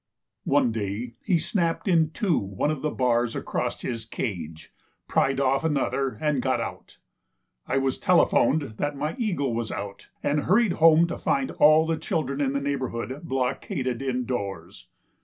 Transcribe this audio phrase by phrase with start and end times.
[0.49, 4.73] One day he snapped in two one of the bars across his cage,
[5.07, 6.97] pried off another and got out.
[7.67, 11.97] I was telephoned that my eagle was out, and hurried home to find all the
[11.99, 14.87] children in the neighborhood blockaded indoors.